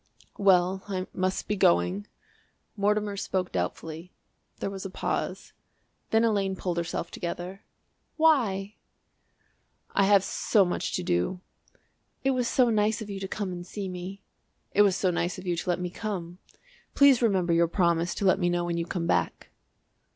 "Well, 0.39 0.81
I 0.87 1.05
must 1.13 1.47
be 1.47 1.55
going." 1.55 2.07
Mortimer 2.75 3.15
spoke 3.15 3.51
doubtfully. 3.51 4.11
There 4.57 4.71
was 4.71 4.83
a 4.83 4.89
pause. 4.89 5.53
Then 6.09 6.23
Elaine 6.23 6.55
pulled 6.55 6.77
herself 6.77 7.11
together. 7.11 7.61
"Why?" 8.17 8.77
"I 9.91 10.05
have 10.05 10.23
so 10.23 10.65
much 10.65 10.93
to 10.93 11.03
do." 11.03 11.39
"It 12.23 12.31
was 12.31 12.47
so 12.47 12.71
nice 12.71 13.03
of 13.03 13.11
you 13.11 13.19
to 13.19 13.27
come 13.27 13.51
and 13.51 13.63
see 13.63 13.87
me." 13.87 14.23
"It 14.73 14.81
was 14.81 14.95
so 14.95 15.11
nice 15.11 15.37
of 15.37 15.45
you 15.45 15.55
to 15.55 15.69
let 15.69 15.79
me 15.79 15.91
come. 15.91 16.39
Please 16.95 17.21
remember 17.21 17.53
your 17.53 17.67
promise 17.67 18.15
to 18.15 18.25
let 18.25 18.39
me 18.39 18.49
know 18.49 18.65
when 18.65 18.77
you 18.77 18.87
come 18.87 19.05
back." 19.05 19.51